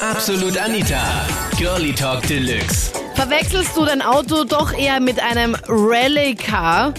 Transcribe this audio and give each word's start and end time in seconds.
Absolut 0.00 0.56
Anita. 0.56 1.26
Girlie 1.58 1.92
Talk 1.92 2.22
Deluxe. 2.28 2.92
Verwechselst 3.14 3.76
du 3.76 3.84
dein 3.84 4.00
Auto 4.00 4.44
doch 4.44 4.72
eher 4.72 5.00
mit 5.00 5.20
einem 5.20 5.56
Rallye-Car 5.66 6.94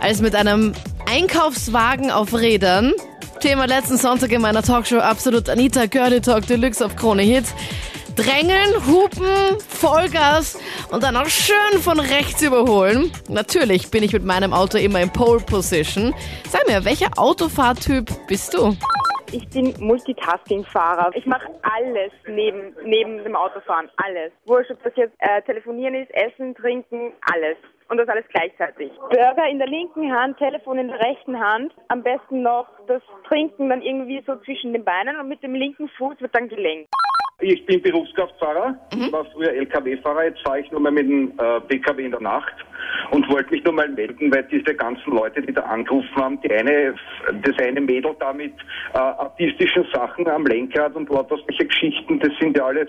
als 0.00 0.20
mit 0.20 0.36
einem 0.36 0.72
Einkaufswagen 1.10 2.12
auf 2.12 2.32
Rädern? 2.34 2.92
Thema 3.40 3.66
letzten 3.66 3.98
Sonntag 3.98 4.30
in 4.30 4.42
meiner 4.42 4.62
Talkshow 4.62 4.98
Absolut 4.98 5.48
Anita 5.48 5.86
Girlie 5.86 6.20
Talk 6.20 6.46
Deluxe 6.46 6.86
auf 6.86 6.94
Krone 6.94 7.22
Hits. 7.22 7.52
Drängeln, 8.14 8.86
hupen, 8.86 9.26
Vollgas 9.68 10.56
und 10.90 11.02
dann 11.02 11.16
auch 11.16 11.28
schön 11.28 11.82
von 11.82 11.98
rechts 11.98 12.42
überholen. 12.42 13.10
Natürlich 13.28 13.90
bin 13.90 14.04
ich 14.04 14.12
mit 14.12 14.24
meinem 14.24 14.52
Auto 14.52 14.78
immer 14.78 15.00
in 15.00 15.10
Pole 15.10 15.40
Position. 15.40 16.14
Sag 16.50 16.66
mir, 16.68 16.84
welcher 16.84 17.10
Autofahrtyp 17.16 18.08
bist 18.28 18.54
du? 18.54 18.76
Ich 19.32 19.48
bin 19.50 19.74
Multitasking-Fahrer. 19.80 21.10
Ich 21.14 21.26
mache 21.26 21.48
alles 21.62 22.12
neben, 22.28 22.74
neben 22.84 23.22
dem 23.24 23.34
Autofahren. 23.34 23.90
Alles. 23.96 24.32
Wurscht, 24.46 24.70
ob 24.70 24.82
das 24.82 24.94
jetzt 24.96 25.14
äh, 25.18 25.42
telefonieren 25.42 25.94
ist, 25.94 26.10
essen, 26.14 26.54
trinken, 26.54 27.12
alles. 27.32 27.56
Und 27.88 27.98
das 27.98 28.08
alles 28.08 28.24
gleichzeitig. 28.28 28.90
Burger 28.98 29.46
in 29.48 29.58
der 29.58 29.68
linken 29.68 30.12
Hand, 30.12 30.38
Telefon 30.38 30.78
in 30.78 30.88
der 30.88 30.98
rechten 31.00 31.38
Hand. 31.38 31.72
Am 31.88 32.02
besten 32.02 32.42
noch 32.42 32.66
das 32.88 33.02
Trinken 33.28 33.68
dann 33.68 33.80
irgendwie 33.80 34.22
so 34.26 34.36
zwischen 34.36 34.72
den 34.72 34.84
Beinen 34.84 35.16
und 35.18 35.28
mit 35.28 35.42
dem 35.42 35.54
linken 35.54 35.88
Fuß 35.90 36.20
wird 36.20 36.34
dann 36.34 36.48
gelenkt. 36.48 36.88
Ich 37.42 37.66
bin 37.66 37.82
Berufskraftfahrer, 37.82 38.78
war 39.10 39.26
früher 39.26 39.50
LKW-Fahrer, 39.50 40.24
jetzt 40.24 40.40
fahre 40.40 40.60
ich 40.60 40.70
nur 40.70 40.80
mal 40.80 40.90
mit 40.90 41.06
dem 41.06 41.32
äh, 41.38 41.60
PKW 41.60 42.06
in 42.06 42.10
der 42.10 42.20
Nacht 42.20 42.54
und 43.10 43.28
wollte 43.28 43.50
mich 43.50 43.62
nur 43.62 43.74
mal 43.74 43.90
melden, 43.90 44.34
weil 44.34 44.44
diese 44.44 44.74
ganzen 44.74 45.12
Leute, 45.12 45.42
die 45.42 45.52
da 45.52 45.60
angerufen 45.60 46.16
haben, 46.16 46.40
die 46.40 46.50
eine, 46.50 46.94
das 47.42 47.58
eine 47.58 47.82
Mädel 47.82 48.16
da 48.20 48.32
mit 48.32 48.54
äh, 48.94 48.98
artistischen 48.98 49.84
Sachen 49.92 50.26
am 50.26 50.46
Lenkrad 50.46 50.94
und 50.94 51.10
lauter 51.10 51.36
solche 51.36 51.66
Geschichten, 51.66 52.18
das 52.20 52.32
sind 52.40 52.56
ja 52.56 52.64
alles, 52.64 52.88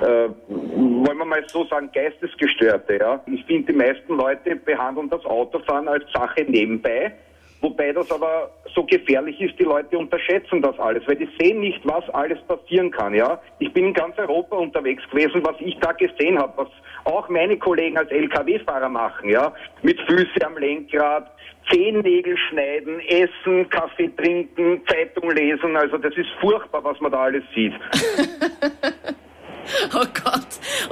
äh, 0.00 0.30
wollen 0.48 1.18
wir 1.18 1.26
mal 1.26 1.44
so 1.48 1.66
sagen, 1.66 1.90
Geistesgestörte, 1.92 2.96
ja. 2.96 3.22
Ich 3.26 3.44
finde, 3.44 3.74
die 3.74 3.78
meisten 3.78 4.16
Leute 4.16 4.56
behandeln 4.56 5.10
das 5.10 5.22
Autofahren 5.26 5.88
als 5.88 6.10
Sache 6.12 6.46
nebenbei. 6.48 7.12
Wobei 7.62 7.92
das 7.92 8.10
aber 8.10 8.50
so 8.74 8.84
gefährlich 8.84 9.40
ist, 9.40 9.58
die 9.58 9.64
Leute 9.64 9.96
unterschätzen 9.96 10.60
das 10.60 10.78
alles, 10.78 11.06
weil 11.06 11.16
die 11.16 11.28
sehen 11.38 11.60
nicht, 11.60 11.80
was 11.84 12.08
alles 12.10 12.40
passieren 12.42 12.90
kann, 12.90 13.14
ja. 13.14 13.40
Ich 13.60 13.72
bin 13.72 13.86
in 13.86 13.94
ganz 13.94 14.18
Europa 14.18 14.56
unterwegs 14.56 15.02
gewesen, 15.10 15.42
was 15.44 15.54
ich 15.60 15.78
da 15.78 15.92
gesehen 15.92 16.38
habe, 16.38 16.52
was 16.56 16.68
auch 17.04 17.28
meine 17.28 17.56
Kollegen 17.56 17.96
als 17.96 18.10
LKW-Fahrer 18.10 18.88
machen, 18.88 19.30
ja. 19.30 19.54
Mit 19.82 20.00
Füße 20.02 20.44
am 20.44 20.58
Lenkrad, 20.58 21.30
Zehennägel 21.70 22.36
schneiden, 22.50 23.00
essen, 23.00 23.70
Kaffee 23.70 24.10
trinken, 24.16 24.82
Zeitung 24.88 25.30
lesen, 25.30 25.76
also 25.76 25.98
das 25.98 26.16
ist 26.16 26.30
furchtbar, 26.40 26.82
was 26.82 27.00
man 27.00 27.12
da 27.12 27.22
alles 27.22 27.44
sieht. 27.54 27.74
Oh 29.94 30.06
Gott. 30.12 30.41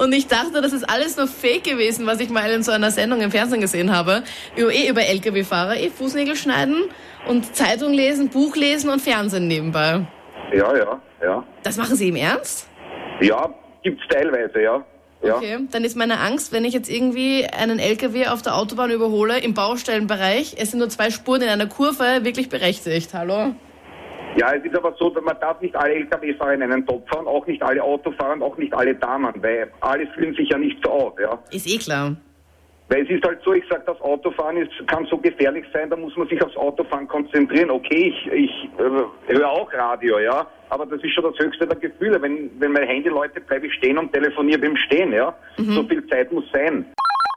Und 0.01 0.15
ich 0.15 0.29
dachte, 0.29 0.63
das 0.63 0.73
ist 0.73 0.89
alles 0.89 1.19
nur 1.19 1.27
Fake 1.27 1.65
gewesen, 1.65 2.07
was 2.07 2.21
ich 2.21 2.31
mal 2.31 2.51
in 2.51 2.63
so 2.63 2.73
einer 2.73 2.91
Sendung 2.91 3.21
im 3.21 3.31
Fernsehen 3.31 3.61
gesehen 3.61 3.95
habe. 3.95 4.23
Über, 4.57 4.73
eh 4.73 4.89
über 4.89 5.03
Lkw-Fahrer, 5.03 5.77
eh 5.77 5.91
Fußnägel 5.91 6.37
schneiden 6.37 6.85
und 7.29 7.55
Zeitung 7.55 7.93
lesen, 7.93 8.31
Buch 8.31 8.57
lesen 8.57 8.89
und 8.89 9.03
Fernsehen 9.03 9.47
nebenbei. 9.47 10.07
Ja, 10.55 10.75
ja, 10.75 11.03
ja. 11.23 11.45
Das 11.63 11.77
machen 11.77 11.97
Sie 11.97 12.09
im 12.09 12.17
Ernst? 12.17 12.67
Ja, 13.21 13.53
gibt's 13.83 14.03
teilweise, 14.09 14.63
ja. 14.63 14.83
Ja. 15.23 15.37
Okay, 15.37 15.59
dann 15.71 15.85
ist 15.85 15.99
meine 15.99 16.19
Angst, 16.19 16.51
wenn 16.51 16.65
ich 16.65 16.73
jetzt 16.73 16.89
irgendwie 16.89 17.45
einen 17.45 17.79
LKW 17.79 18.29
auf 18.29 18.41
der 18.41 18.57
Autobahn 18.57 18.91
überhole, 18.91 19.39
im 19.41 19.53
Baustellenbereich, 19.53 20.55
es 20.57 20.71
sind 20.71 20.79
nur 20.79 20.89
zwei 20.89 21.11
Spuren 21.11 21.43
in 21.43 21.51
einer 21.51 21.67
Kurve, 21.67 22.25
wirklich 22.25 22.49
berechtigt. 22.49 23.13
Hallo? 23.13 23.55
Ja, 24.37 24.53
es 24.55 24.65
ist 24.65 24.77
aber 24.77 24.95
so, 24.99 25.11
dass 25.11 25.25
man 25.25 25.39
darf 25.41 25.61
nicht 25.61 25.75
alle 25.75 25.95
Lkw-Fahrer 25.95 26.55
in 26.55 26.63
einen 26.63 26.87
Topf 26.87 27.09
fahren, 27.09 27.27
auch 27.27 27.47
nicht 27.47 27.63
alle 27.63 27.83
Autofahrer 27.83 28.41
auch 28.43 28.57
nicht 28.57 28.73
alle 28.73 28.95
Damen, 28.95 29.33
weil 29.43 29.71
alle 29.81 30.07
fühlen 30.09 30.35
sich 30.35 30.49
ja 30.49 30.59
nicht 30.59 30.79
so 30.85 30.91
aus, 30.91 31.13
ja. 31.21 31.39
Ist 31.51 31.67
eh 31.69 31.79
klar. 31.79 32.17
Weil 32.89 33.05
es 33.05 33.11
ist 33.11 33.25
halt 33.25 33.41
so, 33.45 33.53
ich 33.53 33.65
sag, 33.71 33.87
das 33.87 34.01
Autofahren 34.01 34.57
ist, 34.57 34.73
kann 34.89 35.07
so 35.07 35.17
gefährlich 35.17 35.65
sein, 35.73 35.91
da 35.91 35.97
muss 35.97 36.17
man 36.17 36.27
sich 36.29 36.43
aufs 36.43 36.57
Autofahren 36.57 37.07
konzentrieren. 37.07 37.71
Okay, 37.71 38.13
ich, 38.13 38.33
ich 38.33 38.69
äh, 38.79 39.33
höre 39.33 39.49
auch 39.49 39.73
Radio, 39.73 40.19
ja, 40.19 40.47
aber 40.71 40.87
das 40.87 41.03
ist 41.03 41.13
schon 41.13 41.25
das 41.25 41.39
höchste 41.39 41.67
der 41.67 41.79
Gefühle. 41.79 42.21
Wenn, 42.21 42.51
wenn 42.59 42.73
mein 42.73 42.89
Handy 42.89 43.09
läutet, 43.09 43.47
bleibe 43.47 43.67
ich 43.67 43.75
stehen 43.75 43.97
und 43.97 44.13
telefoniere 44.13 44.59
beim 44.59 44.77
Stehen, 44.77 45.13
ja. 45.13 45.33
So 45.57 45.85
viel 45.85 46.05
Zeit 46.09 46.33
muss 46.33 46.45
sein. 46.53 46.85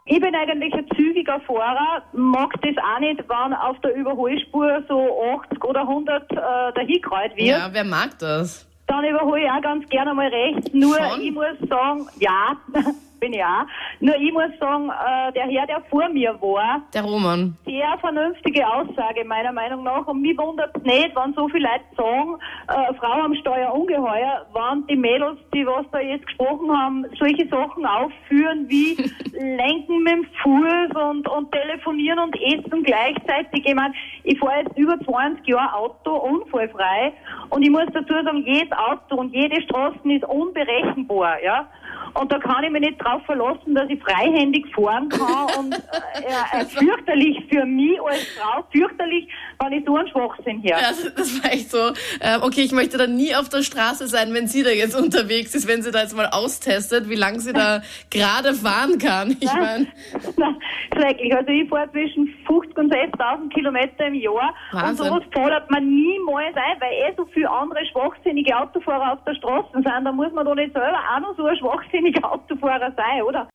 Ich 0.06 0.20
bin 0.20 0.34
eigentlich 0.34 0.74
ein 0.74 0.86
zügiger 0.94 1.40
Fahrer, 1.40 2.02
mag 2.12 2.52
das 2.60 2.76
auch 2.76 3.00
nicht, 3.00 3.24
wenn 3.26 3.54
auf 3.54 3.80
der 3.80 3.94
Überholspur 3.94 4.82
so 4.86 5.22
80 5.42 5.64
oder 5.64 5.80
100 5.80 6.30
äh, 6.30 6.36
dahingekreuzt 6.74 7.36
wird. 7.36 7.48
Ja, 7.48 7.70
wer 7.72 7.84
mag 7.84 8.18
das? 8.18 8.68
Dann 8.86 9.02
überhole 9.06 9.42
ich 9.44 9.50
auch 9.50 9.62
ganz 9.62 9.88
gerne 9.88 10.12
mal 10.12 10.28
rechts. 10.28 10.70
Nur 10.74 10.98
Schon? 10.98 11.22
ich 11.22 11.32
muss 11.32 11.58
sagen, 11.70 12.06
ja, 12.18 12.54
bin 13.24 13.32
ich 13.32 13.42
auch. 13.42 13.64
Nur 14.00 14.16
ich 14.16 14.32
muss 14.32 14.52
sagen, 14.60 14.90
äh, 14.90 15.32
der 15.32 15.46
Herr, 15.46 15.66
der 15.66 15.80
vor 15.88 16.08
mir 16.10 16.32
war, 16.42 16.82
Der 16.92 17.02
Roman. 17.02 17.56
sehr 17.64 17.96
vernünftige 18.00 18.66
Aussage 18.66 19.24
meiner 19.24 19.52
Meinung 19.52 19.82
nach. 19.84 20.06
Und 20.06 20.20
mich 20.20 20.36
wundert 20.36 20.76
es 20.76 20.82
nicht, 20.82 21.16
wenn 21.16 21.32
so 21.34 21.48
viele 21.48 21.68
Leute 21.68 21.84
sagen, 21.96 22.36
äh, 22.68 22.94
Frau 22.94 23.22
am 23.22 23.34
Steuer 23.36 23.72
ungeheuer, 23.72 24.44
wenn 24.52 24.86
die 24.88 24.96
Mädels, 24.96 25.38
die 25.54 25.66
was 25.66 25.86
da 25.92 26.00
jetzt 26.00 26.26
gesprochen 26.26 26.70
haben, 26.76 27.06
solche 27.18 27.48
Sachen 27.48 27.86
aufführen 27.86 28.66
wie 28.68 28.94
Lenken 29.32 30.02
mit 30.02 30.12
dem 30.12 30.24
Fuß 30.42 30.90
und, 31.10 31.26
und 31.28 31.50
telefonieren 31.52 32.18
und 32.18 32.36
essen 32.42 32.82
gleichzeitig. 32.82 33.64
Ich 33.64 33.74
meine, 33.74 33.94
ich 34.24 34.38
fahre 34.38 34.62
jetzt 34.62 34.76
über 34.76 34.98
20 35.00 35.46
Jahre 35.46 35.74
Auto 35.74 36.10
unfallfrei 36.16 37.12
und 37.50 37.62
ich 37.62 37.70
muss 37.70 37.86
dazu 37.94 38.12
sagen, 38.12 38.44
jedes 38.46 38.72
Auto 38.72 39.16
und 39.16 39.34
jede 39.34 39.60
Straße 39.62 39.98
ist 40.04 40.24
unberechenbar, 40.24 41.42
ja. 41.42 41.66
Und 42.14 42.30
da 42.30 42.38
kann 42.38 42.62
ich 42.62 42.70
mich 42.70 42.80
nicht 42.80 43.04
drauf 43.04 43.22
verlassen, 43.26 43.74
dass 43.74 43.88
ich 43.90 44.00
freihändig 44.00 44.66
fahren 44.74 45.08
kann 45.08 45.46
und 45.58 45.74
äh, 45.74 46.60
äh, 46.60 46.64
fürchterlich 46.64 47.44
für 47.50 47.64
mich 47.64 48.00
als 48.00 48.24
Frau, 48.38 48.64
fürchterlich, 48.72 49.28
wenn 49.60 49.72
ich 49.72 49.84
so 49.84 49.96
einen 49.96 50.08
Schwachsinn 50.08 50.60
her. 50.60 50.78
Ja, 50.80 50.88
das, 50.90 51.14
das 51.14 51.42
war 51.42 51.52
echt 51.52 51.70
so. 51.70 51.92
Ähm, 52.20 52.42
okay, 52.42 52.62
ich 52.62 52.72
möchte 52.72 52.98
dann 52.98 53.16
nie 53.16 53.34
auf 53.34 53.48
der 53.48 53.62
Straße 53.62 54.06
sein, 54.06 54.32
wenn 54.32 54.46
sie 54.46 54.62
da 54.62 54.70
jetzt 54.70 54.94
unterwegs 54.94 55.54
ist, 55.54 55.66
wenn 55.66 55.82
sie 55.82 55.90
da 55.90 56.02
jetzt 56.02 56.16
mal 56.16 56.26
austestet, 56.26 57.08
wie 57.08 57.16
lang 57.16 57.40
sie 57.40 57.52
da 57.52 57.82
gerade 58.10 58.54
fahren 58.54 58.98
kann. 58.98 59.36
Ich 59.40 59.52
meine, 59.52 59.88
schrecklich. 60.94 61.34
Also 61.34 61.50
ich 61.50 61.68
fahre 61.68 61.90
zwischen 61.90 62.32
50 62.46 62.78
und 62.78 62.92
60.000 62.92 63.48
Kilometer 63.50 64.06
im 64.06 64.14
Jahr 64.14 64.54
Wahnsinn. 64.70 64.90
und 64.90 64.96
sowas 64.96 65.22
fordert 65.32 65.70
man 65.70 65.84
niemals 65.84 66.54
ein, 66.54 66.80
weil 66.80 66.92
eh 66.92 67.14
so 67.16 67.26
viele 67.26 67.50
andere 67.50 67.84
schwachsinnige 67.86 68.56
Autofahrer 68.56 69.14
auf 69.14 69.24
der 69.24 69.34
Straße 69.34 69.68
sind. 69.72 69.84
Da 69.84 70.12
muss 70.12 70.32
man 70.32 70.46
doch 70.46 70.54
nicht 70.54 70.72
selber 70.72 70.98
auch 71.14 71.20
noch 71.20 71.36
so 71.36 71.44
ein 71.46 71.56
schwachsinniger 72.04 72.30
Autofahrer 72.32 72.92
sein, 72.96 73.22
oder? 73.22 73.48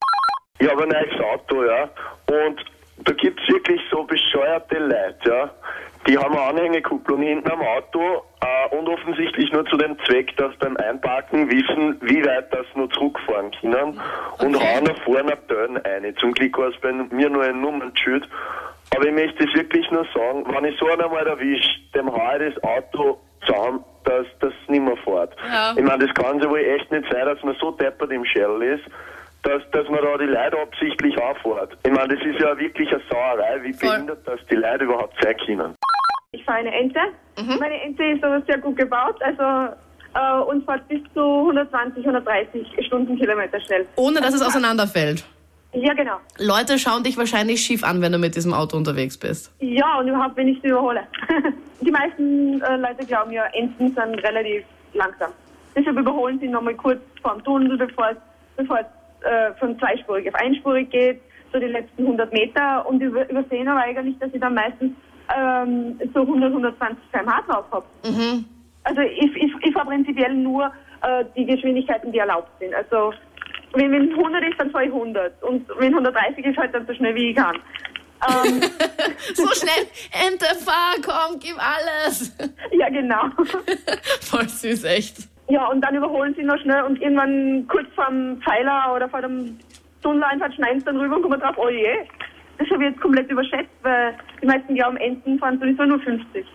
Ich 0.59 0.69
habe 0.69 0.83
ein 0.83 0.89
neues 0.89 1.19
Auto, 1.21 1.63
ja. 1.63 1.89
Und 2.27 2.65
da 3.05 3.13
gibt's 3.13 3.47
wirklich 3.47 3.81
so 3.91 4.03
bescheuerte 4.03 4.77
Leute, 4.77 5.29
ja. 5.29 5.49
Die 6.07 6.17
haben 6.17 6.33
eine 6.33 6.41
Anhängekupplung 6.41 7.21
hinten 7.21 7.51
am 7.51 7.61
Auto 7.61 8.23
äh, 8.41 8.75
und 8.75 8.87
offensichtlich 8.87 9.51
nur 9.51 9.65
zu 9.65 9.77
dem 9.77 9.97
Zweck, 10.05 10.35
dass 10.37 10.55
beim 10.57 10.77
Einparken 10.77 11.51
wissen, 11.51 11.97
wie 12.01 12.25
weit 12.25 12.51
das 12.53 12.65
nur 12.73 12.89
zurückfahren 12.91 13.51
können 13.59 13.99
und 14.39 14.55
Okay. 14.55 14.75
hauen 14.75 14.85
da 14.85 14.93
vorne 15.03 15.33
eine 15.33 15.47
Turn 15.47 15.77
ein. 15.77 16.15
Zum 16.17 16.31
Glück 16.31 16.57
war 16.57 16.69
es 16.69 16.79
bei 16.81 16.93
mir 16.93 17.29
nur 17.29 17.43
ein 17.43 17.59
Nummernschild. 17.61 18.27
Aber 18.95 19.05
ich 19.05 19.13
möchte 19.13 19.43
es 19.43 19.53
wirklich 19.53 19.89
nur 19.91 20.05
sagen, 20.15 20.45
wenn 20.47 20.65
ich 20.65 20.79
so 20.79 20.87
einen 20.87 21.01
einmal 21.01 21.27
erwische, 21.27 21.69
dem 21.93 22.11
haue 22.11 22.47
ich 22.47 22.55
das 22.55 22.63
Auto 22.63 23.19
zusammen, 23.45 23.83
dass 24.09 24.25
das 24.39 24.53
nicht 24.67 24.81
mehr 24.81 24.97
fährt. 24.97 25.35
Ja. 25.47 25.73
Ich 25.77 25.83
meine, 25.83 26.05
das 26.07 26.13
kann 26.15 26.39
ja 26.39 26.49
wohl 26.49 26.59
echt 26.59 26.91
nicht 26.91 27.05
sein, 27.11 27.25
dass 27.25 27.41
man 27.43 27.55
so 27.61 27.71
deppert 27.71 28.11
im 28.11 28.25
Shell 28.25 28.61
ist, 28.63 28.83
dass, 29.43 29.61
dass 29.71 29.87
man 29.87 30.01
da 30.03 30.17
die 30.17 30.25
Leute 30.25 30.59
absichtlich 30.59 31.15
auffährt. 31.17 31.77
Ich 31.85 31.91
meine, 31.91 32.15
das 32.15 32.25
ist 32.25 32.39
ja 32.39 32.57
wirklich 32.57 32.89
eine 32.91 33.01
Sauerei, 33.09 33.63
wie 33.63 33.73
Voll. 33.73 33.89
behindert 33.89 34.27
das 34.27 34.39
die 34.49 34.55
Leute 34.55 34.85
überhaupt 34.85 35.13
sein 35.21 35.35
können. 35.45 35.75
Ich 36.31 36.43
fahre 36.43 36.59
eine 36.59 36.73
Ente. 36.73 36.99
Meine 37.59 37.81
Ente 37.81 38.03
ist 38.03 38.23
aber 38.23 38.41
sehr 38.47 38.57
gut 38.57 38.75
gebaut, 38.77 39.15
also 39.21 39.73
äh, 40.15 40.41
und 40.49 40.65
fährt 40.65 40.87
bis 40.87 41.01
zu 41.13 41.21
120, 41.21 42.05
130 42.05 42.85
Stundenkilometer 42.87 43.59
schnell. 43.61 43.87
ohne 43.95 44.19
dass 44.21 44.33
es 44.33 44.41
auseinanderfällt. 44.41 45.23
Ja, 45.73 45.93
genau. 45.93 46.17
Leute 46.37 46.79
schauen 46.79 47.03
dich 47.03 47.17
wahrscheinlich 47.17 47.61
schief 47.61 47.83
an, 47.83 48.01
wenn 48.01 48.11
du 48.11 48.17
mit 48.17 48.35
diesem 48.35 48.53
Auto 48.53 48.75
unterwegs 48.75 49.17
bist. 49.17 49.53
Ja, 49.59 49.99
und 49.99 50.07
überhaupt, 50.07 50.35
wenn 50.35 50.47
ich 50.47 50.59
sie 50.61 50.69
überhole. 50.69 51.01
Die 51.81 51.91
meisten 51.91 52.61
äh, 52.61 52.77
Leute 52.77 53.05
glauben 53.05 53.31
ja, 53.31 53.45
Enten 53.53 53.93
sind 53.93 54.23
relativ 54.23 54.63
langsam. 54.93 55.31
Deshalb 55.75 55.97
überholen 55.97 56.39
sie 56.39 56.47
nochmal 56.47 56.75
kurz 56.75 56.99
vorm 57.21 57.43
Tunnel, 57.43 57.77
bevor 57.77 58.09
es, 58.09 58.17
bevor 58.57 58.79
es 58.79 59.25
äh, 59.25 59.53
von 59.59 59.77
zweispurig 59.79 60.27
auf 60.27 60.35
einspurig 60.35 60.89
geht, 60.89 61.21
so 61.53 61.59
die 61.59 61.67
letzten 61.67 62.03
100 62.03 62.33
Meter 62.33 62.87
und 62.87 63.01
über, 63.01 63.29
übersehen 63.29 63.67
aber 63.67 63.81
eigentlich, 63.81 64.17
dass 64.19 64.33
ich 64.33 64.41
dann 64.41 64.55
meistens 64.55 64.93
ähm, 65.35 65.99
so 66.13 66.21
100, 66.21 66.49
120 66.49 67.11
km/h 67.11 67.41
drauf 67.43 67.65
habe. 67.71 67.85
Also 68.83 69.01
ich, 69.01 69.35
ich, 69.35 69.51
ich 69.61 69.73
fahre 69.73 69.87
prinzipiell 69.87 70.33
nur 70.33 70.71
äh, 71.01 71.25
die 71.35 71.45
Geschwindigkeiten, 71.45 72.11
die 72.11 72.17
erlaubt 72.17 72.49
sind. 72.59 72.73
Also 72.73 73.13
wenn, 73.73 73.91
wenn 73.91 74.11
100 74.11 74.43
ist, 74.43 74.59
dann 74.59 74.71
fahre 74.71 74.85
ich 74.85 74.91
100 74.91 75.43
und 75.43 75.67
wenn 75.77 75.93
130 75.93 76.45
ist, 76.45 76.57
halt 76.57 76.73
dann 76.73 76.85
so 76.87 76.93
schnell 76.93 77.15
wie 77.15 77.31
ich 77.31 77.35
kann. 77.35 77.55
Ähm, 78.27 78.61
So 79.33 79.47
schnell, 79.53 79.85
Ente, 80.27 80.45
fahr, 80.65 80.95
komm, 81.03 81.39
gib 81.39 81.55
alles. 81.57 82.35
ja, 82.71 82.89
genau. 82.89 83.29
Voll 84.21 84.47
süß, 84.47 84.83
echt. 84.85 85.17
Ja, 85.49 85.67
und 85.67 85.81
dann 85.81 85.95
überholen 85.95 86.33
sie 86.35 86.43
noch 86.43 86.59
schnell 86.59 86.83
und 86.83 87.01
irgendwann 87.01 87.67
kurz 87.67 87.87
vorm 87.95 88.41
Pfeiler 88.41 88.93
oder 88.95 89.09
vor 89.09 89.21
dem 89.21 89.57
Tunneleinfahrt 90.03 90.53
schneiden 90.53 90.79
sie 90.79 90.85
dann 90.85 90.97
rüber 90.97 91.15
und 91.17 91.23
kommen 91.23 91.39
drauf, 91.39 91.55
oh 91.57 91.69
je, 91.69 92.05
das 92.57 92.69
habe 92.69 92.83
ich 92.83 92.91
jetzt 92.91 93.01
komplett 93.01 93.29
überschätzt, 93.29 93.71
weil 93.81 94.15
die 94.41 94.45
meisten 94.45 94.75
glauben, 94.75 94.97
Enten 94.97 95.39
fahren 95.39 95.59
sowieso 95.59 95.83
nur 95.83 95.99
50. 95.99 96.45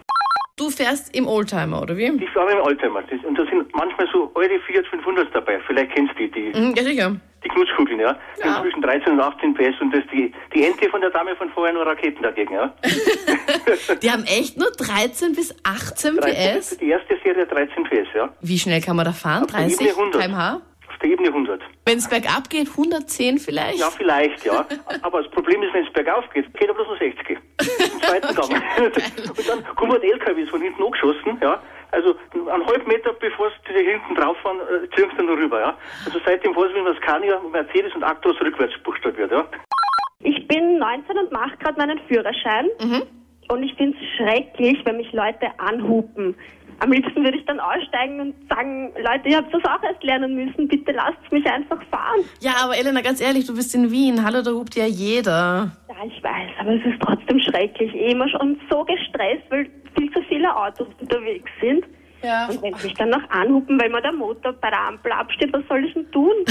Du 0.57 0.71
fährst 0.71 1.13
im 1.17 1.27
Oldtimer, 1.27 1.83
oder 1.83 1.97
wie? 1.97 2.07
Ich 2.23 2.31
fahre 2.31 2.53
im 2.53 2.61
Oldtimer. 2.61 3.03
Das, 3.03 3.19
und 3.25 3.37
da 3.37 3.45
sind 3.47 3.75
manchmal 3.75 4.07
so 4.13 4.31
alte 4.37 4.61
Fiat 4.61 4.87
500 4.87 5.35
dabei. 5.35 5.59
Vielleicht 5.67 5.93
kennst 5.93 6.13
du 6.15 6.29
die, 6.29 6.31
die, 6.31 6.57
Mhm, 6.57 6.75
ja, 6.77 6.83
sicher. 6.85 7.17
die 7.45 7.49
Knutschkugeln, 7.49 7.99
ja? 7.99 8.17
Die 8.37 8.47
Ja. 8.47 8.61
zwischen 8.63 8.81
13 8.81 9.15
und 9.15 9.21
18 9.21 9.53
PS 9.55 9.81
und 9.81 9.93
das 9.93 10.05
die, 10.13 10.33
die 10.55 10.65
Ente 10.65 10.89
von 10.91 11.01
der 11.01 11.11
Dame 11.11 11.35
von 11.35 11.51
vorher 11.51 11.75
nur 11.75 11.85
Raketen 11.85 12.23
dagegen, 12.23 12.55
ja? 12.55 12.73
Die 14.01 14.11
haben 14.11 14.23
echt 14.27 14.57
nur 14.57 14.71
13 14.71 15.35
bis 15.35 15.53
18 15.65 16.17
13 16.19 16.59
PS. 16.61 16.79
Die 16.79 16.89
erste 16.89 17.19
Serie 17.25 17.47
13 17.47 17.83
PS, 17.85 18.09
ja? 18.15 18.29
Wie 18.41 18.57
schnell 18.59 18.81
kann 18.81 18.95
man 18.95 19.07
da 19.07 19.13
fahren? 19.13 19.49
der 19.49 19.59
30 19.59 19.81
Ebene 19.81 19.91
100. 19.91 20.23
km/h? 20.23 20.61
Ebene 21.05 21.29
100. 21.29 21.61
Wenn 21.87 21.99
es 21.99 22.09
bergab 22.09 22.49
geht, 22.51 22.69
110 22.69 23.39
vielleicht? 23.39 23.79
Ja, 23.79 23.91
vielleicht, 23.91 24.45
ja. 24.45 24.67
Aber 25.03 25.23
das 25.23 25.31
Problem 25.31 25.63
ist, 25.63 25.75
wenn 25.75 25.87
es 25.87 25.93
bergauf 25.93 26.25
geht, 26.31 26.53
geht 26.55 26.69
er 26.69 26.75
bloß 26.75 26.87
nur 26.87 26.99
60. 26.99 27.31
Im 27.31 27.39
zweiten 28.01 28.35
Gang. 28.35 28.51
und 29.37 29.49
dann 29.49 29.65
kommt 29.77 29.95
ein 29.95 30.03
LKW 30.03 30.47
von 30.47 30.63
hinten 30.63 30.83
angeschossen, 30.83 31.39
ja. 31.43 31.63
Also 31.91 32.17
einen 32.33 32.67
halben 32.67 32.89
Meter 32.89 33.13
bevor 33.13 33.51
sie 33.69 33.85
hinten 33.85 34.15
drauf 34.17 34.37
fahren, 34.39 34.59
äh, 34.61 34.89
ziehen 34.97 35.09
sie 35.11 35.17
dann 35.17 35.27
noch 35.27 35.37
rüber, 35.37 35.61
ja. 35.61 35.77
Also 36.05 36.19
seitdem 36.27 36.57
weiß 36.57 36.71
ich, 36.71 36.77
wie 36.77 36.83
man 36.83 36.97
Scania, 36.97 37.41
Mercedes 37.53 37.95
und 37.95 38.03
Actros 38.03 38.41
rückwärts 38.41 38.75
buchstabiert, 38.83 39.31
ja. 39.31 39.47
Ich 40.21 40.47
bin 40.49 40.79
19 40.79 41.19
und 41.19 41.33
mache 41.33 41.57
gerade 41.59 41.79
meinen 41.79 42.01
Führerschein. 42.09 42.69
Und 43.49 43.63
ich 43.63 43.75
finde 43.75 43.97
es 43.99 44.17
schrecklich, 44.17 44.79
wenn 44.85 44.97
mich 44.97 45.13
Leute 45.13 45.49
anhupen. 45.59 46.35
Am 46.85 46.93
liebsten 46.93 47.25
würde 47.25 47.39
ich 47.39 47.47
dann 47.47 47.61
aussteigen 47.61 48.21
und 48.21 48.35
sagen, 48.47 48.93
Leute, 49.03 49.31
ihr 49.31 49.39
habt 49.39 49.55
das 49.55 49.65
auch 49.65 49.83
erst 49.83 50.03
lernen 50.03 50.35
müssen, 50.35 50.69
bitte 50.69 50.93
lasst 50.93 51.33
mich 51.33 51.47
einfach 51.51 51.83
fahren. 51.85 52.21
Ja, 52.41 52.53
aber 52.63 52.77
Elena, 52.77 53.01
ganz 53.01 53.23
ehrlich, 53.23 53.47
du 53.47 53.55
bist 53.55 53.75
in 53.75 53.91
Wien. 53.91 54.23
Hallo, 54.23 54.43
da 54.43 54.51
hupt 54.51 54.77
ja 54.77 54.85
jeder. 54.85 55.73
Ja, 55.89 55.95
ich 56.07 56.23
weiß, 56.23 56.51
aber 56.61 56.75
es 56.75 56.85
ist 56.85 57.01
trotzdem 57.01 57.41
schrecklich. 57.41 57.95
Immer 57.95 58.29
schon 58.29 58.61
so 58.69 58.85
gestresst, 58.85 59.45
weil 59.49 59.71
viel 59.97 60.13
zu 60.13 60.21
viele 60.29 60.55
Autos 60.55 60.89
unterwegs 61.01 61.51
sind. 61.59 61.87
Ja. 62.25 62.47
Und 62.47 62.63
wenn 62.63 62.75
sie 62.77 62.87
mich 62.87 62.97
dann 62.97 63.11
noch 63.11 63.29
anhupen, 63.29 63.79
weil 63.79 63.91
mir 63.91 64.01
der 64.01 64.13
Motor 64.13 64.55
bei 64.55 64.71
der 64.71 64.81
Ampel 64.81 65.13
absteht, 65.13 65.53
was 65.53 65.63
soll 65.69 65.85
ich 65.85 65.93
denn 65.95 66.11
tun? 66.11 66.33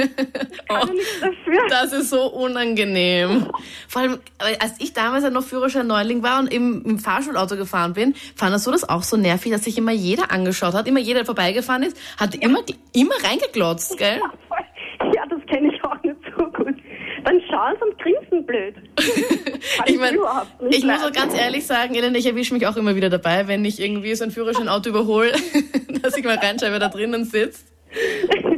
Ich 0.00 0.66
kann 0.66 0.88
ja 0.88 0.94
nichts 0.94 1.20
dafür. 1.20 1.66
Das 1.68 1.92
ist 1.92 2.10
so 2.10 2.26
unangenehm. 2.32 3.48
Vor 3.88 4.02
allem, 4.02 4.14
äh, 4.38 4.56
als 4.60 4.80
ich 4.80 4.94
damals 4.94 5.24
ja 5.24 5.30
noch 5.30 5.42
Führerschein 5.42 5.86
Neuling 5.86 6.22
war 6.22 6.38
und 6.38 6.52
im, 6.52 6.82
im 6.86 6.98
Fahrschulauto 6.98 7.56
gefahren 7.56 7.92
bin, 7.92 8.14
fand 8.34 8.54
das 8.54 8.64
so 8.64 8.70
das 8.70 8.88
auch 8.88 9.02
so 9.02 9.16
nervig, 9.16 9.52
dass 9.52 9.64
sich 9.64 9.76
immer 9.76 9.92
jeder 9.92 10.30
angeschaut 10.30 10.74
hat, 10.74 10.88
immer 10.88 11.00
jeder, 11.00 11.20
der 11.20 11.26
vorbeigefahren 11.26 11.82
ist, 11.82 11.98
hat 12.18 12.34
immer, 12.36 12.60
immer 12.94 13.14
reingeglotzt, 13.22 13.98
gell? 13.98 14.20
Ja, 14.20 14.32
voll. 14.48 15.12
Ja, 15.14 15.26
das 15.26 15.40
kenne 15.46 15.74
ich 15.74 15.84
auch 15.84 16.02
nicht 16.02 16.16
so 16.36 16.44
gut. 16.46 16.76
Dann 17.24 17.39
schauen 17.50 17.74
sie 17.78 17.84
und 17.84 17.98
grinsen 17.98 18.46
blöd. 18.46 18.74
Ich 19.86 19.94
überhaupt 19.94 20.62
nicht 20.62 20.78
ich 20.78 20.84
muss 20.84 21.04
auch 21.04 21.12
ganz 21.12 21.38
ehrlich 21.38 21.66
sagen, 21.66 21.94
Elena, 21.94 22.16
ich 22.16 22.26
erwische 22.26 22.54
mich 22.54 22.66
auch 22.66 22.76
immer 22.76 22.96
wieder 22.96 23.10
dabei, 23.10 23.46
wenn 23.46 23.64
ich 23.64 23.80
irgendwie 23.80 24.14
so 24.14 24.24
ein 24.24 24.30
Führerscheinauto 24.30 24.88
überhole, 24.88 25.32
dass 26.02 26.16
ich 26.16 26.24
mal 26.24 26.36
reinschaue, 26.36 26.72
wer 26.72 26.78
da 26.78 26.88
drinnen 26.88 27.24
sitzt. 27.24 27.66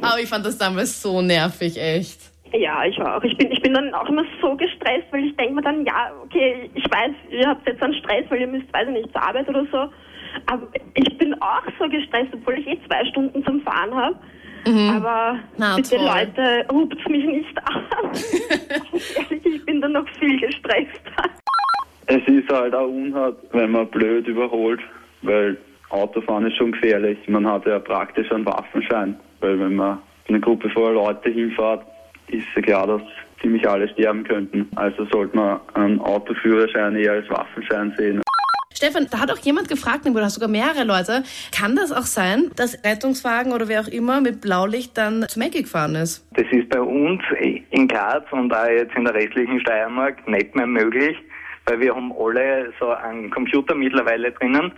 Aber 0.00 0.20
ich 0.20 0.28
fand 0.28 0.46
das 0.46 0.58
damals 0.58 1.02
so 1.02 1.20
nervig, 1.22 1.76
echt. 1.80 2.20
Ja, 2.52 2.84
ich 2.84 3.00
auch. 3.00 3.22
Ich 3.22 3.36
bin, 3.36 3.50
ich 3.50 3.62
bin 3.62 3.72
dann 3.72 3.94
auch 3.94 4.08
immer 4.08 4.24
so 4.40 4.54
gestresst, 4.56 5.06
weil 5.10 5.24
ich 5.24 5.36
denke 5.36 5.54
mir 5.54 5.62
dann, 5.62 5.84
ja, 5.86 6.12
okay, 6.24 6.70
ich 6.74 6.84
weiß, 6.84 7.12
ihr 7.30 7.48
habt 7.48 7.66
jetzt 7.66 7.82
einen 7.82 7.94
Stress, 7.94 8.24
weil 8.28 8.42
ihr 8.42 8.46
müsst, 8.46 8.72
weiß 8.72 8.88
ich 8.88 8.94
nicht, 8.94 9.12
zur 9.12 9.22
Arbeit 9.22 9.48
oder 9.48 9.66
so. 9.72 9.88
Aber 10.46 10.68
ich 10.94 11.18
bin 11.18 11.34
auch 11.40 11.62
so 11.78 11.88
gestresst, 11.88 12.32
obwohl 12.32 12.58
ich 12.58 12.66
eh 12.66 12.78
zwei 12.86 13.04
Stunden 13.06 13.44
zum 13.44 13.62
Fahren 13.62 13.94
habe. 13.94 14.18
Aber 14.66 15.34
Mhm. 15.34 15.40
Na, 15.56 15.76
bitte 15.76 15.96
toll. 15.96 16.04
Leute, 16.04 16.66
hupt 16.72 17.08
mich 17.08 17.24
nicht 17.24 17.58
an. 17.64 17.82
Ehrlich, 19.16 19.46
ich 19.54 19.64
bin 19.64 19.80
dann 19.80 19.92
noch 19.92 20.08
viel 20.18 20.38
gestresster. 20.40 21.30
Es 22.06 22.22
ist 22.26 22.48
halt 22.50 22.74
auch 22.74 22.88
unhart, 22.88 23.36
wenn 23.52 23.70
man 23.70 23.86
blöd 23.88 24.26
überholt, 24.26 24.80
weil 25.22 25.56
Autofahren 25.90 26.46
ist 26.46 26.56
schon 26.56 26.72
gefährlich. 26.72 27.18
Man 27.28 27.46
hat 27.46 27.66
ja 27.66 27.78
praktisch 27.78 28.30
einen 28.32 28.46
Waffenschein, 28.46 29.16
weil 29.40 29.58
wenn 29.60 29.76
man 29.76 29.98
eine 30.28 30.40
Gruppe 30.40 30.68
voller 30.70 30.94
Leute 30.94 31.30
hinfährt, 31.30 31.84
ist 32.28 32.46
ja 32.56 32.62
klar, 32.62 32.86
dass 32.86 33.02
ziemlich 33.40 33.68
alle 33.68 33.88
sterben 33.88 34.24
könnten. 34.24 34.68
Also 34.76 35.04
sollte 35.06 35.36
man 35.36 35.60
einen 35.74 36.00
Autoführerschein 36.00 36.96
eher 36.96 37.12
als 37.12 37.28
Waffenschein 37.30 37.92
sehen. 37.96 38.22
Stefan, 38.82 39.06
da 39.12 39.20
hat 39.20 39.30
auch 39.30 39.38
jemand 39.38 39.68
gefragt, 39.68 40.08
oder 40.08 40.28
sogar 40.28 40.48
mehrere 40.48 40.82
Leute, 40.82 41.22
kann 41.56 41.76
das 41.76 41.92
auch 41.92 42.02
sein, 42.02 42.50
dass 42.56 42.82
Rettungswagen 42.84 43.52
oder 43.52 43.68
wer 43.68 43.80
auch 43.80 43.86
immer 43.86 44.20
mit 44.20 44.40
Blaulicht 44.40 44.98
dann 44.98 45.24
zu 45.28 45.38
Mackie 45.38 45.62
gefahren 45.62 45.94
ist? 45.94 46.26
Das 46.34 46.46
ist 46.50 46.68
bei 46.68 46.80
uns 46.80 47.22
in 47.70 47.86
Graz 47.86 48.24
und 48.32 48.52
auch 48.52 48.66
jetzt 48.66 48.96
in 48.96 49.04
der 49.04 49.14
restlichen 49.14 49.60
Steiermark 49.60 50.26
nicht 50.26 50.56
mehr 50.56 50.66
möglich, 50.66 51.16
weil 51.66 51.78
wir 51.78 51.94
haben 51.94 52.12
alle 52.18 52.72
so 52.80 52.88
einen 52.90 53.30
Computer 53.30 53.76
mittlerweile 53.76 54.32
drinnen. 54.32 54.72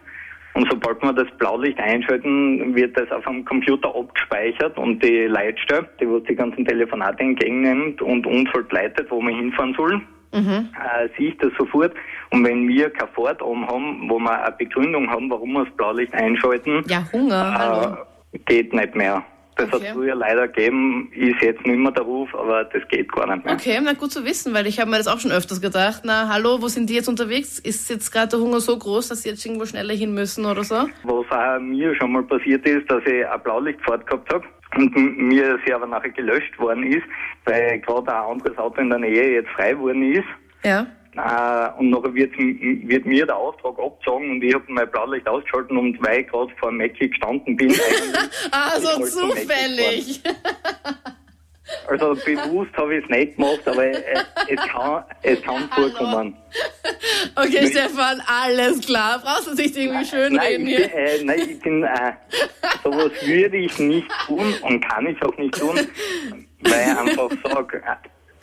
Und 0.53 0.69
sobald 0.71 1.03
wir 1.03 1.15
das 1.15 1.31
Blaulicht 1.39 1.79
einschalten, 1.79 2.75
wird 2.75 2.99
das 2.99 3.11
auf 3.11 3.27
einem 3.27 3.47
Computer 3.47 3.89
abgespeichert 3.89 4.77
und 4.77 5.03
die 5.03 5.29
Leitstelle, 5.29 5.89
die 5.99 6.07
was 6.07 6.23
die 6.25 6.37
ganzen 6.37 6.67
Telefonate 6.67 7.23
entgegennimmt 7.23 8.03
und 8.03 8.27
uns 8.27 8.53
halt 8.53 8.71
leitet, 8.71 9.11
wo 9.11 9.23
wir 9.23 9.35
hinfahren 9.35 9.75
sollen, 9.75 10.07
äh, 10.35 11.09
sieht 11.19 11.43
das 11.43 11.53
sofort. 11.59 11.93
Und 12.31 12.45
wenn 12.45 12.69
wir 12.69 12.91
kein 12.91 13.09
Fahrt 13.15 13.41
oben 13.43 13.67
haben, 13.67 14.09
wo 14.09 14.19
wir 14.19 14.43
eine 14.45 14.55
Begründung 14.57 15.09
haben, 15.11 15.31
warum 15.31 15.53
wir 15.53 15.65
das 15.65 15.75
Blaulicht 15.77 16.13
einschalten, 16.15 16.83
Ja, 16.89 17.05
Hunger, 17.13 18.07
äh, 18.33 18.39
geht 18.47 18.73
nicht 18.75 18.95
mehr. 18.95 19.23
Das 19.57 19.73
Okay. 19.73 19.87
hat 19.87 19.95
früher 19.95 20.17
leider 20.17 20.49
gegeben, 20.49 21.13
ist 21.15 21.41
jetzt 21.41 21.65
nicht 21.65 21.79
mehr 21.79 21.93
der 21.93 22.03
Ruf, 22.03 22.29
aber 22.35 22.65
das 22.65 22.83
geht 22.89 23.13
gar 23.13 23.33
nicht 23.33 23.45
mehr. 23.45 23.55
Okay, 23.55 23.79
na 23.81 23.93
gut 23.93 24.11
zu 24.11 24.25
wissen, 24.25 24.53
weil 24.53 24.67
ich 24.67 24.81
habe 24.81 24.91
mir 24.91 24.97
das 24.99 25.07
auch 25.07 25.21
schon 25.21 25.31
öfters 25.31 25.61
gedacht. 25.61 26.03
Na, 26.05 26.29
hallo, 26.29 26.61
wo 26.61 26.67
sind 26.67 26.91
die 26.91 26.95
jetzt 26.95 27.09
unterwegs? 27.09 27.61
Ist 27.61 27.89
jetzt 27.89 28.11
gerade 28.11 28.31
der 28.31 28.41
Hunger 28.41 28.59
so 28.59 28.77
groß, 28.77 29.11
dass 29.11 29.23
sie 29.23 29.29
jetzt 29.29 29.47
irgendwo 29.47 29.65
schneller 29.65 29.95
hin 29.95 30.13
müssen 30.13 30.45
oder 30.45 30.65
so? 30.65 30.75
Was 31.05 31.31
auch 31.31 31.61
mir 31.61 31.95
schon 31.95 32.11
mal 32.11 32.25
passiert 32.25 32.67
ist, 32.67 32.91
dass 32.91 33.05
ich 33.07 33.25
eine 33.25 33.39
Blaulichtfahrt 33.39 34.05
gehabt 34.09 34.33
habe 34.35 34.45
und 34.77 35.19
mir 35.19 35.59
sie 35.65 35.73
aber 35.73 35.87
nachher 35.87 36.11
gelöscht 36.11 36.59
worden 36.59 36.85
ist, 36.85 37.05
weil 37.45 37.79
gerade 37.81 38.15
ein 38.15 38.33
anderes 38.33 38.57
Auto 38.59 38.81
in 38.81 38.91
der 38.91 38.99
Nähe 38.99 39.35
jetzt 39.35 39.51
frei 39.51 39.79
worden 39.79 40.13
ist. 40.13 40.25
Ja. 40.65 40.87
Äh, 41.17 41.79
und 41.79 41.91
nachher 41.91 42.13
wird, 42.13 42.33
wird 42.37 43.07
mir 43.07 43.25
der 43.25 43.37
Auftrag 43.37 43.79
abgezogen 43.79 44.31
und 44.33 44.43
ich 44.43 44.53
habe 44.53 44.65
mein 44.69 44.91
Blaulicht 44.91 45.29
ausgeschalten 45.29 45.77
und 45.77 46.05
weil 46.05 46.23
ich 46.23 46.27
gerade 46.29 46.53
vor 46.59 46.73
Mackie 46.73 47.09
gestanden 47.09 47.57
bin, 47.57 47.73
Ah, 48.51 48.71
so 48.81 48.99
Mackie 48.99 49.11
zufällig. 49.11 50.23
Also 51.89 52.15
bewusst 52.25 52.73
habe 52.77 52.97
ich 52.97 53.05
es 53.05 53.11
nicht 53.11 53.37
gemacht, 53.37 53.61
aber 53.67 53.85
äh, 53.85 54.15
es 54.49 54.61
kann, 54.69 55.05
es 55.23 55.43
kann 55.43 55.69
vorkommen. 55.71 56.37
Okay, 57.37 57.67
Stefan, 57.69 58.23
alles 58.27 58.81
klar. 58.87 59.21
Brauchst 59.23 59.49
du 59.49 59.55
nicht 59.55 59.77
irgendwie 59.77 60.05
schön 60.05 60.35
Nein, 60.35 60.47
reden 60.47 60.67
hier? 60.67 60.95
äh, 60.95 61.23
nein, 61.25 61.41
ich 61.51 61.61
bin, 61.61 61.83
äh, 61.83 62.13
sowas 62.83 63.13
würde 63.23 63.57
ich 63.57 63.79
nicht 63.79 64.09
tun 64.27 64.55
und 64.63 64.81
kann 64.89 65.07
ich 65.07 65.21
auch 65.23 65.37
nicht 65.37 65.59
tun, 65.59 65.77
weil 65.77 65.87
ich 66.65 66.99
einfach 66.99 67.31
sage, 67.45 67.83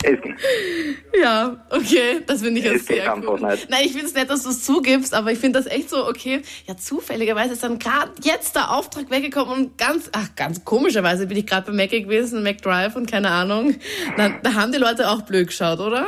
äh, 0.04 0.14
es, 0.14 1.20
Ja, 1.20 1.64
okay, 1.70 2.20
das 2.26 2.42
finde 2.42 2.60
ich 2.60 2.66
jetzt 2.66 2.86
sehr 2.86 3.14
cool. 3.16 3.40
nicht. 3.40 3.70
Nein, 3.70 3.80
ich 3.84 3.92
finde 3.92 4.06
es 4.06 4.14
nett, 4.14 4.30
dass 4.30 4.42
du 4.42 4.50
es 4.50 4.64
zugibst, 4.64 5.14
aber 5.14 5.32
ich 5.32 5.38
finde 5.38 5.58
das 5.58 5.70
echt 5.70 5.90
so, 5.90 6.06
okay, 6.06 6.42
ja, 6.66 6.76
zufälligerweise 6.76 7.52
ist 7.52 7.62
dann 7.62 7.78
gerade 7.78 8.12
jetzt 8.22 8.56
der 8.56 8.70
Auftrag 8.70 9.10
weggekommen 9.10 9.54
und 9.54 9.78
ganz, 9.78 10.10
ach, 10.12 10.34
ganz 10.36 10.64
komischerweise 10.64 11.26
bin 11.26 11.36
ich 11.36 11.46
gerade 11.46 11.70
bei 11.70 11.76
Mac 11.76 11.90
gewesen, 11.90 12.42
McDrive 12.42 12.96
und 12.96 13.10
keine 13.10 13.30
Ahnung. 13.30 13.76
Da, 14.16 14.30
da 14.42 14.54
haben 14.54 14.72
die 14.72 14.78
Leute 14.78 15.08
auch 15.08 15.22
blöd 15.22 15.48
geschaut, 15.48 15.80
oder? 15.80 16.06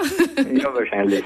ja, 0.54 0.74
wahrscheinlich. 0.74 1.22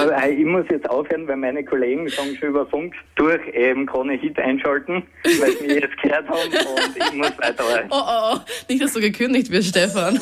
Aber 0.00 0.22
äh, 0.22 0.32
ich 0.32 0.44
muss 0.44 0.64
jetzt 0.70 0.88
aufhören, 0.88 1.26
weil 1.28 1.36
meine 1.36 1.64
Kollegen 1.64 2.08
sagen 2.08 2.36
schon 2.38 2.48
über 2.50 2.66
Funk 2.66 2.94
durch 3.16 3.40
eben 3.54 3.86
Krone 3.86 4.14
Hit 4.14 4.38
einschalten, 4.38 5.02
weil 5.40 5.52
sie 5.58 5.66
jetzt 5.66 5.96
gehört 6.02 6.28
haben 6.28 6.48
und 6.48 6.96
ich 6.96 7.12
muss 7.12 7.38
weiter. 7.38 7.64
Oh, 7.90 7.96
oh, 7.96 8.34
oh, 8.34 8.38
nicht, 8.68 8.82
dass 8.82 8.92
du 8.92 9.00
gekündigt 9.00 9.50
wirst, 9.50 9.68
Stefan. 9.68 10.20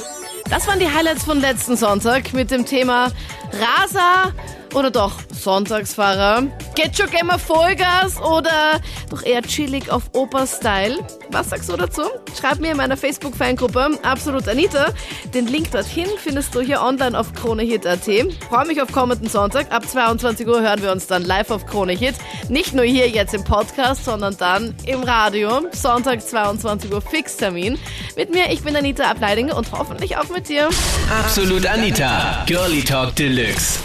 Das 0.48 0.68
waren 0.68 0.78
die 0.78 0.88
Highlights 0.88 1.24
von 1.24 1.40
letzten 1.40 1.76
Sonntag 1.76 2.32
mit 2.32 2.52
dem 2.52 2.64
Thema 2.64 3.10
Raser 3.52 4.32
oder 4.76 4.90
doch 4.90 5.14
Sonntagsfahrer. 5.32 6.42
Geht 6.74 6.96
schon 6.96 7.08
mal 7.26 7.38
Vollgas 7.38 8.20
oder 8.20 8.78
doch 9.08 9.22
eher 9.22 9.40
chillig 9.42 9.90
auf 9.90 10.02
Oper-Style? 10.12 10.98
Was 11.30 11.50
sagst 11.50 11.70
du 11.70 11.76
dazu? 11.76 12.02
Schreib 12.38 12.60
mir 12.60 12.72
in 12.72 12.76
meiner 12.76 12.96
Facebook-Fangruppe 12.96 13.98
Absolut 14.02 14.46
Anita. 14.46 14.88
Den 15.32 15.46
Link 15.46 15.70
dorthin 15.70 16.08
findest 16.22 16.54
du 16.54 16.60
hier 16.60 16.82
online 16.82 17.18
auf 17.18 17.32
KroneHit.at. 17.32 18.04
Freue 18.48 18.66
mich 18.66 18.82
auf 18.82 18.92
kommenden 18.92 19.28
Sonntag. 19.28 19.72
Ab 19.72 19.88
22 19.88 20.46
Uhr 20.46 20.60
hören 20.60 20.82
wir 20.82 20.92
uns 20.92 21.06
dann 21.06 21.24
live 21.24 21.50
auf 21.50 21.64
Krone 21.64 21.94
Hit. 21.94 22.16
Nicht 22.50 22.74
nur 22.74 22.84
hier 22.84 23.08
jetzt 23.08 23.32
im 23.32 23.44
Podcast, 23.44 24.04
sondern 24.04 24.36
dann 24.36 24.74
im 24.84 25.02
Radio. 25.02 25.62
Sonntag 25.72 26.20
22 26.20 26.92
Uhr 26.92 27.00
Fixtermin. 27.00 27.78
Mit 28.14 28.30
mir, 28.30 28.50
ich 28.52 28.62
bin 28.62 28.76
Anita 28.76 29.10
Ableidinger 29.10 29.56
und 29.56 29.72
hoffentlich 29.72 30.18
auch 30.18 30.28
mit 30.28 30.50
dir. 30.50 30.68
Absolut 31.24 31.64
Anita, 31.64 32.44
Girlie 32.46 32.82
Talk 32.82 33.16
Deluxe. 33.16 33.78